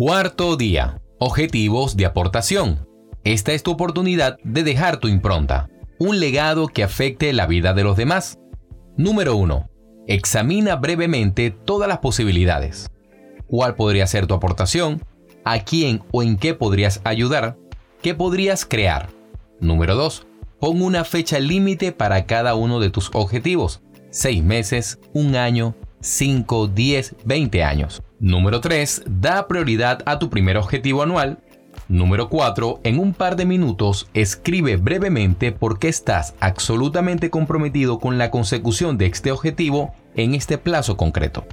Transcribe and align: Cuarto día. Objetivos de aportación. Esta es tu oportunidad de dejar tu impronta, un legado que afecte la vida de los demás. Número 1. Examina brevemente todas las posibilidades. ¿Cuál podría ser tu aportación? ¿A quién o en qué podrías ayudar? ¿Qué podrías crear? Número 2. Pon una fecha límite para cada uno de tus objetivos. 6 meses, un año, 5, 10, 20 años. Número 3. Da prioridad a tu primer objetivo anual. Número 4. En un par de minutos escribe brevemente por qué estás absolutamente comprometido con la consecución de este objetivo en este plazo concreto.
Cuarto 0.00 0.56
día. 0.56 1.02
Objetivos 1.18 1.96
de 1.96 2.06
aportación. 2.06 2.86
Esta 3.24 3.50
es 3.50 3.64
tu 3.64 3.72
oportunidad 3.72 4.38
de 4.44 4.62
dejar 4.62 4.98
tu 4.98 5.08
impronta, 5.08 5.70
un 5.98 6.20
legado 6.20 6.68
que 6.68 6.84
afecte 6.84 7.32
la 7.32 7.48
vida 7.48 7.74
de 7.74 7.82
los 7.82 7.96
demás. 7.96 8.38
Número 8.96 9.34
1. 9.34 9.68
Examina 10.06 10.76
brevemente 10.76 11.50
todas 11.50 11.88
las 11.88 11.98
posibilidades. 11.98 12.92
¿Cuál 13.48 13.74
podría 13.74 14.06
ser 14.06 14.28
tu 14.28 14.34
aportación? 14.34 15.02
¿A 15.44 15.64
quién 15.64 16.04
o 16.12 16.22
en 16.22 16.36
qué 16.36 16.54
podrías 16.54 17.00
ayudar? 17.02 17.58
¿Qué 18.00 18.14
podrías 18.14 18.64
crear? 18.64 19.08
Número 19.58 19.96
2. 19.96 20.28
Pon 20.60 20.80
una 20.80 21.02
fecha 21.02 21.40
límite 21.40 21.90
para 21.90 22.24
cada 22.24 22.54
uno 22.54 22.78
de 22.78 22.90
tus 22.90 23.10
objetivos. 23.14 23.82
6 24.10 24.44
meses, 24.44 25.00
un 25.12 25.34
año, 25.34 25.74
5, 26.00 26.68
10, 26.68 27.16
20 27.24 27.64
años. 27.64 28.02
Número 28.20 28.60
3. 28.60 29.02
Da 29.06 29.46
prioridad 29.48 30.02
a 30.06 30.18
tu 30.18 30.30
primer 30.30 30.56
objetivo 30.56 31.02
anual. 31.02 31.38
Número 31.88 32.28
4. 32.28 32.80
En 32.84 32.98
un 32.98 33.14
par 33.14 33.36
de 33.36 33.46
minutos 33.46 34.08
escribe 34.12 34.76
brevemente 34.76 35.52
por 35.52 35.78
qué 35.78 35.88
estás 35.88 36.34
absolutamente 36.40 37.30
comprometido 37.30 37.98
con 37.98 38.18
la 38.18 38.30
consecución 38.30 38.98
de 38.98 39.06
este 39.06 39.32
objetivo 39.32 39.94
en 40.14 40.34
este 40.34 40.58
plazo 40.58 40.96
concreto. 40.96 41.46